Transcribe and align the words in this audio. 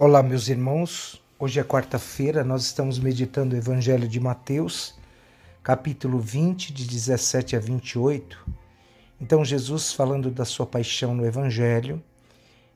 Olá, 0.00 0.22
meus 0.22 0.46
irmãos. 0.46 1.20
Hoje 1.40 1.58
é 1.58 1.64
quarta-feira, 1.64 2.44
nós 2.44 2.62
estamos 2.62 3.00
meditando 3.00 3.56
o 3.56 3.58
Evangelho 3.58 4.06
de 4.06 4.20
Mateus, 4.20 4.94
capítulo 5.60 6.20
20, 6.20 6.72
de 6.72 6.86
17 6.86 7.56
a 7.56 7.58
28. 7.58 8.46
Então, 9.20 9.44
Jesus 9.44 9.92
falando 9.92 10.30
da 10.30 10.44
sua 10.44 10.64
paixão 10.64 11.16
no 11.16 11.26
Evangelho, 11.26 12.00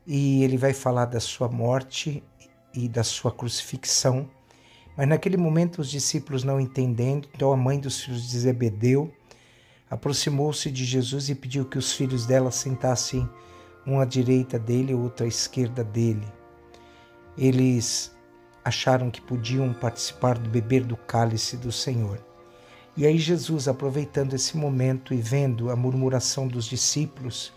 e 0.05 0.43
ele 0.43 0.57
vai 0.57 0.73
falar 0.73 1.05
da 1.05 1.21
sua 1.21 1.49
morte 1.49 2.25
e 2.75 2.89
da 2.89 3.05
sua 3.05 3.31
crucifixão. 3.31 4.29
Mas 4.97 5.07
naquele 5.07 5.37
momento 5.37 5.81
os 5.81 5.89
discípulos 5.89 6.43
não 6.43 6.61
entendendo, 6.61 7.29
então 7.33 7.53
a 7.53 7.57
mãe 7.57 7.79
dos 7.79 8.01
filhos 8.03 8.29
de 8.29 8.37
Zebedeu 8.37 9.15
aproximou-se 9.89 10.69
de 10.73 10.85
Jesus 10.85 11.29
e 11.29 11.37
pediu 11.37 11.67
que 11.67 11.79
os 11.79 11.93
filhos 11.93 12.27
dela 12.27 12.51
sentassem 12.51 13.31
um 13.87 14.01
à 14.01 14.05
direita 14.05 14.59
dele 14.59 14.91
e 14.91 14.97
outro 14.97 15.25
à 15.25 15.29
esquerda 15.29 15.85
dele. 15.85 16.27
Eles 17.37 18.13
acharam 18.65 19.11
que 19.11 19.21
podiam 19.21 19.73
participar 19.73 20.39
do 20.39 20.49
beber 20.49 20.85
do 20.85 20.97
cálice 20.97 21.57
do 21.57 21.73
Senhor. 21.73 22.19
E 22.97 23.07
aí 23.07 23.19
Jesus, 23.19 23.69
aproveitando 23.69 24.35
esse 24.35 24.57
momento 24.57 25.15
e 25.15 25.17
vendo 25.17 25.71
a 25.71 25.77
murmuração 25.77 26.47
dos 26.47 26.67
discípulos, 26.67 27.53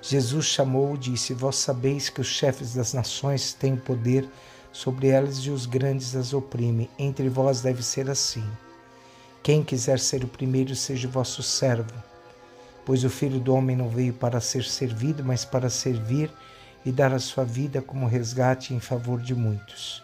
Jesus 0.00 0.46
chamou 0.46 0.94
e 0.94 0.98
disse: 0.98 1.34
Vós 1.34 1.56
sabeis 1.56 2.08
que 2.08 2.20
os 2.20 2.28
chefes 2.28 2.74
das 2.74 2.94
nações 2.94 3.52
têm 3.52 3.76
poder 3.76 4.28
sobre 4.72 5.08
elas 5.08 5.38
e 5.38 5.50
os 5.50 5.66
grandes 5.66 6.14
as 6.14 6.32
oprimem. 6.32 6.88
Entre 6.98 7.28
vós 7.28 7.60
deve 7.60 7.82
ser 7.82 8.08
assim. 8.08 8.44
Quem 9.42 9.64
quiser 9.64 9.98
ser 9.98 10.22
o 10.22 10.28
primeiro, 10.28 10.76
seja 10.76 11.08
vosso 11.08 11.42
servo. 11.42 11.94
Pois 12.84 13.02
o 13.02 13.10
filho 13.10 13.40
do 13.40 13.52
homem 13.54 13.76
não 13.76 13.88
veio 13.88 14.12
para 14.12 14.40
ser 14.40 14.64
servido, 14.64 15.24
mas 15.24 15.44
para 15.44 15.68
servir 15.68 16.30
e 16.84 16.92
dar 16.92 17.12
a 17.12 17.18
sua 17.18 17.44
vida 17.44 17.82
como 17.82 18.06
resgate 18.06 18.72
em 18.72 18.80
favor 18.80 19.20
de 19.20 19.34
muitos. 19.34 20.02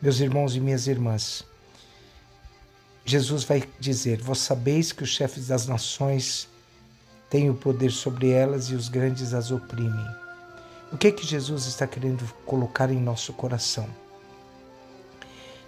Meus 0.00 0.20
irmãos 0.20 0.54
e 0.54 0.60
minhas 0.60 0.86
irmãs, 0.86 1.44
Jesus 3.04 3.44
vai 3.44 3.62
dizer: 3.78 4.20
Vós 4.20 4.38
sabeis 4.38 4.92
que 4.92 5.02
os 5.02 5.10
chefes 5.10 5.48
das 5.48 5.66
nações 5.66 6.48
têm 7.28 7.50
o 7.50 7.54
poder 7.54 7.90
sobre 7.90 8.30
elas 8.30 8.66
e 8.70 8.74
os 8.74 8.88
grandes 8.88 9.34
as 9.34 9.50
oprimem. 9.50 10.06
O 10.92 10.96
que 10.96 11.08
é 11.08 11.12
que 11.12 11.26
Jesus 11.26 11.66
está 11.66 11.86
querendo 11.86 12.24
colocar 12.46 12.90
em 12.90 13.00
nosso 13.00 13.32
coração? 13.32 13.88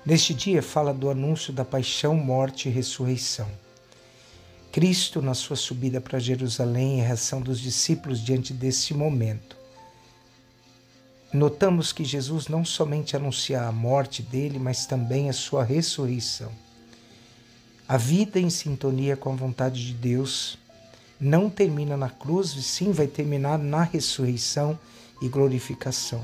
Neste 0.04 0.32
dia 0.32 0.62
fala 0.62 0.94
do 0.94 1.10
anúncio 1.10 1.52
da 1.52 1.64
paixão, 1.64 2.14
morte 2.14 2.68
e 2.68 2.72
ressurreição. 2.72 3.48
Cristo, 4.70 5.20
na 5.20 5.34
sua 5.34 5.56
subida 5.56 6.00
para 6.00 6.18
Jerusalém 6.18 6.98
e 6.98 7.00
a 7.00 7.06
reação 7.06 7.40
dos 7.40 7.58
discípulos 7.58 8.20
diante 8.20 8.52
desse 8.52 8.94
momento, 8.94 9.55
notamos 11.32 11.92
que 11.92 12.04
Jesus 12.04 12.48
não 12.48 12.64
somente 12.64 13.16
anuncia 13.16 13.62
a 13.62 13.72
morte 13.72 14.22
dele, 14.22 14.58
mas 14.58 14.86
também 14.86 15.28
a 15.28 15.32
sua 15.32 15.64
ressurreição. 15.64 16.50
A 17.88 17.96
vida 17.96 18.40
em 18.40 18.50
sintonia 18.50 19.16
com 19.16 19.32
a 19.32 19.36
vontade 19.36 19.86
de 19.86 19.92
Deus 19.92 20.58
não 21.20 21.48
termina 21.48 21.96
na 21.96 22.10
cruz, 22.10 22.50
sim 22.50 22.92
vai 22.92 23.06
terminar 23.06 23.58
na 23.58 23.82
ressurreição 23.82 24.78
e 25.20 25.28
glorificação. 25.28 26.22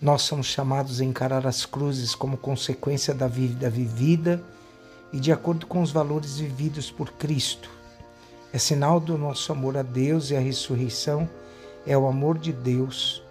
Nós 0.00 0.22
somos 0.22 0.46
chamados 0.46 1.00
a 1.00 1.04
encarar 1.04 1.46
as 1.46 1.64
cruzes 1.64 2.14
como 2.14 2.36
consequência 2.36 3.14
da 3.14 3.28
vida 3.28 3.70
vivida 3.70 4.42
e 5.12 5.20
de 5.20 5.30
acordo 5.30 5.66
com 5.66 5.80
os 5.80 5.92
valores 5.92 6.38
vividos 6.38 6.90
por 6.90 7.12
Cristo. 7.12 7.70
É 8.52 8.58
sinal 8.58 8.98
do 8.98 9.16
nosso 9.16 9.52
amor 9.52 9.76
a 9.76 9.82
Deus 9.82 10.30
e 10.30 10.36
a 10.36 10.40
ressurreição 10.40 11.28
é 11.86 11.96
o 11.96 12.06
amor 12.06 12.38
de 12.38 12.52
Deus 12.52 13.21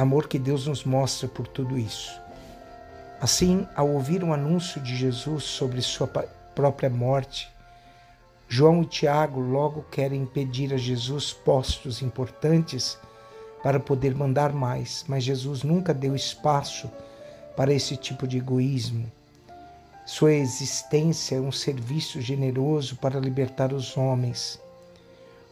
amor 0.00 0.28
que 0.28 0.38
Deus 0.38 0.68
nos 0.68 0.84
mostra 0.84 1.26
por 1.26 1.48
tudo 1.48 1.76
isso. 1.76 2.20
Assim, 3.20 3.66
ao 3.74 3.88
ouvir 3.88 4.22
o 4.22 4.32
anúncio 4.32 4.80
de 4.80 4.94
Jesus 4.94 5.42
sobre 5.42 5.82
sua 5.82 6.06
própria 6.54 6.88
morte, 6.88 7.50
João 8.48 8.82
e 8.82 8.86
Tiago 8.86 9.40
logo 9.40 9.82
querem 9.90 10.24
pedir 10.24 10.72
a 10.72 10.76
Jesus 10.76 11.32
postos 11.32 12.00
importantes 12.00 12.96
para 13.60 13.80
poder 13.80 14.14
mandar 14.14 14.52
mais, 14.52 15.04
mas 15.08 15.24
Jesus 15.24 15.64
nunca 15.64 15.92
deu 15.92 16.14
espaço 16.14 16.88
para 17.56 17.72
esse 17.72 17.96
tipo 17.96 18.24
de 18.24 18.38
egoísmo. 18.38 19.10
Sua 20.06 20.32
existência 20.32 21.36
é 21.36 21.40
um 21.40 21.50
serviço 21.50 22.20
generoso 22.20 22.96
para 22.96 23.18
libertar 23.18 23.72
os 23.72 23.96
homens. 23.96 24.60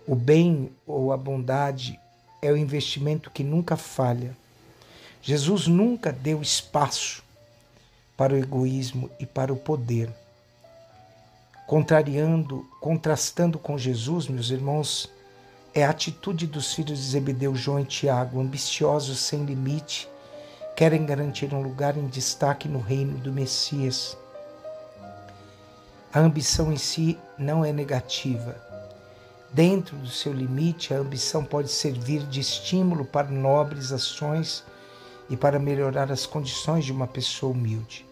O 0.07 0.15
bem 0.15 0.71
ou 0.87 1.13
a 1.13 1.17
bondade 1.17 1.99
é 2.41 2.51
o 2.53 2.57
investimento 2.57 3.31
que 3.31 3.43
nunca 3.43 3.77
falha. 3.77 4.37
Jesus 5.23 5.67
nunca 5.67 6.13
deu 6.13 6.41
espaço 6.41 7.23
para 8.17 8.33
o 8.33 8.37
egoísmo 8.37 9.11
e 9.19 9.27
para 9.27 9.53
o 9.53 9.57
poder. 9.57 10.09
Contrariando, 11.67 12.65
contrastando 12.81 13.59
com 13.59 13.77
Jesus, 13.77 14.29
meus 14.29 14.51
irmãos, 14.51 15.11
é 15.75 15.85
a 15.85 15.91
atitude 15.91 16.47
dos 16.47 16.73
filhos 16.73 16.99
de 16.99 17.05
Zebedeu, 17.05 17.55
João 17.55 17.81
e 17.81 17.85
Tiago, 17.85 18.41
ambiciosos 18.41 19.19
sem 19.19 19.45
limite, 19.45 20.09
querem 20.77 21.05
garantir 21.05 21.53
um 21.53 21.61
lugar 21.61 21.97
em 21.97 22.07
destaque 22.07 22.69
no 22.69 22.79
reino 22.79 23.19
do 23.19 23.33
Messias. 23.33 24.17
A 26.13 26.21
ambição 26.21 26.73
em 26.73 26.77
si 26.77 27.19
não 27.37 27.65
é 27.65 27.73
negativa, 27.73 28.57
Dentro 29.57 29.97
do 29.97 30.09
seu 30.09 30.35
limite, 30.35 30.93
a 30.93 30.99
ambição 30.99 31.43
pode 31.43 31.71
servir 31.71 32.27
de 32.27 32.41
estímulo 32.41 33.07
para 33.07 33.29
nobres 33.29 33.91
ações 33.91 34.63
e 35.31 35.37
para 35.37 35.59
melhorar 35.59 36.13
as 36.13 36.27
condições 36.27 36.85
de 36.85 36.93
uma 36.93 37.07
pessoa 37.07 37.53
humilde. 37.53 38.05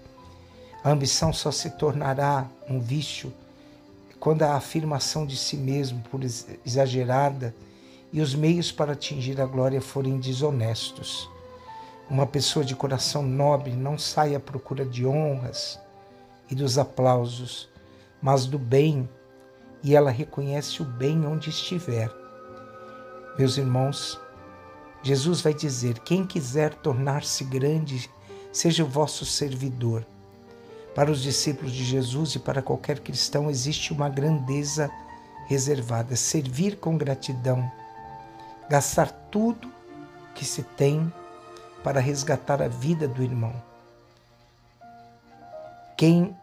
A 0.82 0.88
ambição 0.88 1.34
só 1.34 1.50
se 1.50 1.68
tornará 1.72 2.48
um 2.66 2.80
vício 2.80 3.30
quando 4.18 4.42
a 4.42 4.54
afirmação 4.54 5.26
de 5.26 5.36
si 5.36 5.58
mesmo 5.58 6.00
por 6.10 6.22
exagerada 6.64 7.54
e 8.10 8.22
os 8.22 8.34
meios 8.34 8.72
para 8.72 8.94
atingir 8.94 9.38
a 9.38 9.44
glória 9.44 9.82
forem 9.82 10.18
desonestos. 10.18 11.28
Uma 12.08 12.26
pessoa 12.26 12.64
de 12.64 12.74
coração 12.74 13.22
nobre 13.22 13.72
não 13.72 13.98
sai 13.98 14.34
à 14.34 14.40
procura 14.40 14.82
de 14.82 15.04
honras 15.04 15.78
e 16.50 16.54
dos 16.54 16.78
aplausos, 16.78 17.68
mas 18.22 18.46
do 18.46 18.58
bem 18.58 19.06
e 19.84 19.94
ela 19.94 20.10
reconhece 20.10 20.80
o 20.80 20.84
bem 20.84 21.26
onde 21.26 21.50
estiver. 21.50 22.10
Meus 23.38 23.58
irmãos, 23.58 24.18
Jesus 25.02 25.42
vai 25.42 25.52
dizer: 25.52 25.98
quem 25.98 26.26
quiser 26.26 26.74
tornar-se 26.74 27.44
grande, 27.44 28.10
seja 28.50 28.82
o 28.82 28.88
vosso 28.88 29.26
servidor. 29.26 30.04
Para 30.94 31.10
os 31.10 31.20
discípulos 31.20 31.72
de 31.72 31.84
Jesus 31.84 32.36
e 32.36 32.38
para 32.38 32.62
qualquer 32.62 33.00
cristão 33.00 33.50
existe 33.50 33.92
uma 33.92 34.08
grandeza 34.08 34.90
reservada: 35.46 36.16
servir 36.16 36.78
com 36.78 36.96
gratidão, 36.96 37.70
gastar 38.70 39.10
tudo 39.30 39.70
que 40.34 40.46
se 40.46 40.62
tem 40.62 41.12
para 41.82 42.00
resgatar 42.00 42.62
a 42.62 42.68
vida 42.68 43.06
do 43.06 43.22
irmão. 43.22 43.52
Quem 45.94 46.34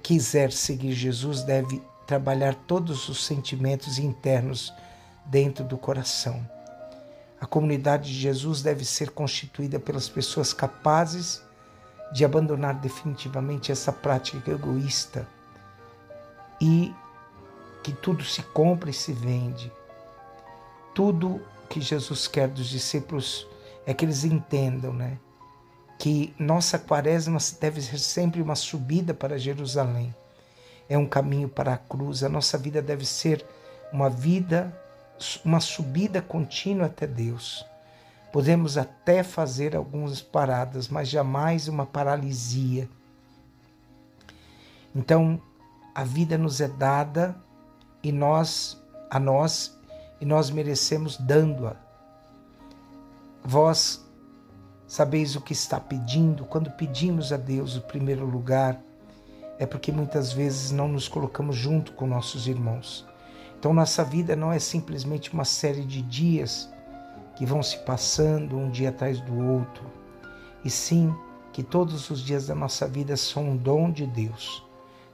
quiser 0.00 0.52
seguir 0.52 0.92
Jesus 0.92 1.42
deve 1.42 1.82
trabalhar 2.06 2.54
todos 2.54 3.08
os 3.08 3.24
sentimentos 3.24 3.98
internos 3.98 4.72
dentro 5.24 5.64
do 5.64 5.78
coração. 5.78 6.46
A 7.40 7.46
comunidade 7.46 8.12
de 8.12 8.18
Jesus 8.18 8.62
deve 8.62 8.84
ser 8.84 9.10
constituída 9.10 9.78
pelas 9.78 10.08
pessoas 10.08 10.52
capazes 10.52 11.42
de 12.12 12.24
abandonar 12.24 12.74
definitivamente 12.74 13.72
essa 13.72 13.92
prática 13.92 14.50
egoísta 14.50 15.26
e 16.60 16.94
que 17.82 17.92
tudo 17.92 18.24
se 18.24 18.42
compra 18.42 18.90
e 18.90 18.94
se 18.94 19.12
vende. 19.12 19.70
Tudo 20.94 21.42
que 21.68 21.80
Jesus 21.80 22.28
quer 22.28 22.48
dos 22.48 22.68
discípulos 22.68 23.46
é 23.84 23.92
que 23.92 24.04
eles 24.04 24.24
entendam, 24.24 24.92
né? 24.92 25.18
Que 25.98 26.34
nossa 26.38 26.78
quaresma 26.78 27.38
deve 27.60 27.82
ser 27.82 27.98
sempre 27.98 28.40
uma 28.40 28.54
subida 28.54 29.12
para 29.12 29.38
Jerusalém 29.38 30.14
é 30.88 30.98
um 30.98 31.06
caminho 31.06 31.48
para 31.48 31.74
a 31.74 31.78
cruz. 31.78 32.22
A 32.22 32.28
nossa 32.28 32.58
vida 32.58 32.82
deve 32.82 33.04
ser 33.04 33.44
uma 33.92 34.10
vida, 34.10 34.76
uma 35.44 35.60
subida 35.60 36.20
contínua 36.20 36.86
até 36.86 37.06
Deus. 37.06 37.64
Podemos 38.32 38.76
até 38.76 39.22
fazer 39.22 39.76
algumas 39.76 40.20
paradas, 40.20 40.88
mas 40.88 41.08
jamais 41.08 41.68
uma 41.68 41.86
paralisia. 41.86 42.88
Então, 44.94 45.40
a 45.94 46.02
vida 46.02 46.36
nos 46.36 46.60
é 46.60 46.68
dada 46.68 47.36
e 48.02 48.10
nós 48.10 48.80
a 49.10 49.20
nós 49.20 49.78
e 50.20 50.24
nós 50.24 50.50
merecemos 50.50 51.16
dando-a. 51.16 51.76
Vós 53.44 54.04
sabeis 54.88 55.36
o 55.36 55.40
que 55.40 55.52
está 55.52 55.78
pedindo 55.78 56.44
quando 56.44 56.70
pedimos 56.70 57.32
a 57.32 57.36
Deus 57.36 57.76
o 57.76 57.80
primeiro 57.82 58.24
lugar 58.26 58.80
é 59.58 59.66
porque 59.66 59.92
muitas 59.92 60.32
vezes 60.32 60.70
não 60.70 60.88
nos 60.88 61.08
colocamos 61.08 61.56
junto 61.56 61.92
com 61.92 62.06
nossos 62.06 62.46
irmãos. 62.46 63.06
Então, 63.58 63.72
nossa 63.72 64.04
vida 64.04 64.36
não 64.36 64.52
é 64.52 64.58
simplesmente 64.58 65.32
uma 65.32 65.44
série 65.44 65.84
de 65.84 66.02
dias 66.02 66.70
que 67.36 67.46
vão 67.46 67.62
se 67.62 67.78
passando 67.78 68.56
um 68.56 68.70
dia 68.70 68.90
atrás 68.90 69.20
do 69.20 69.36
outro, 69.36 69.84
e 70.64 70.70
sim 70.70 71.14
que 71.52 71.62
todos 71.62 72.10
os 72.10 72.20
dias 72.20 72.46
da 72.46 72.54
nossa 72.54 72.86
vida 72.86 73.16
são 73.16 73.50
um 73.50 73.56
dom 73.56 73.90
de 73.90 74.06
Deus, 74.06 74.64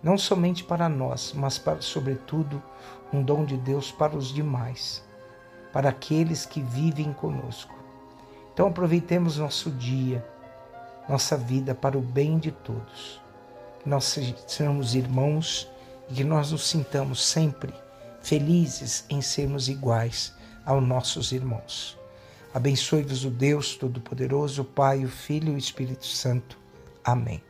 não 0.03 0.17
somente 0.17 0.65
para 0.65 0.89
nós, 0.89 1.33
mas 1.35 1.59
para, 1.59 1.81
sobretudo, 1.81 2.63
um 3.13 3.23
dom 3.23 3.45
de 3.45 3.57
Deus 3.57 3.93
para 3.93 4.17
os 4.17 4.33
demais, 4.33 5.05
para 5.73 5.91
aqueles 5.91 6.47
que 6.47 6.61
vivem 6.61 7.13
conosco. 7.13 7.75
Então 8.53 8.69
aproveitemos 8.69 9.39
nosso 9.39 9.71
dia, 9.71 10.27
nossa 11.09 11.37
vida 11.37 11.75
para 11.75 11.97
o 11.97 12.01
bem 12.03 12.39
de 12.39 12.51
todos. 12.51 13.21
Que 13.83 13.89
nós 13.89 14.05
sejamos 14.05 14.95
irmãos 14.95 15.69
e 16.09 16.15
que 16.15 16.25
nós 16.25 16.53
nos 16.53 16.69
sintamos 16.69 17.25
sempre 17.25 17.73
felizes 18.23 19.05
em 19.09 19.21
sermos 19.21 19.69
iguais 19.69 20.35
aos 20.65 20.83
nossos 20.83 21.33
irmãos. 21.33 21.99
Abençoe-vos 22.53 23.25
o 23.25 23.31
Deus 23.31 23.77
Todo-Poderoso, 23.77 24.63
o 24.63 24.65
Pai, 24.65 25.05
o 25.05 25.09
Filho 25.09 25.53
e 25.53 25.55
o 25.55 25.59
Espírito 25.59 26.07
Santo. 26.07 26.59
Amém. 27.05 27.50